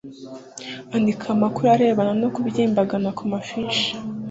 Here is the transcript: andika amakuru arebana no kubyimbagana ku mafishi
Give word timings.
andika 0.95 1.25
amakuru 1.35 1.67
arebana 1.75 2.13
no 2.21 2.27
kubyimbagana 2.35 3.09
ku 3.17 3.23
mafishi 3.31 3.89